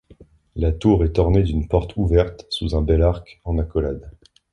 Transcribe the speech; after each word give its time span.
La 0.55 0.71
tour 0.71 1.03
est 1.03 1.19
ornée 1.19 1.43
d’une 1.43 1.67
porte 1.67 1.95
ouverte 1.95 2.47
sous 2.49 2.75
un 2.75 2.81
bel 2.81 3.03
arc 3.03 3.39
en 3.45 3.59
accolade. 3.59 4.09